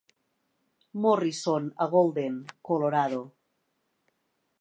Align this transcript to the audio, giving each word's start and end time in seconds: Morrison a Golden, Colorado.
Morrison 1.03 1.67
a 1.85 1.85
Golden, 1.93 2.35
Colorado. 2.69 3.21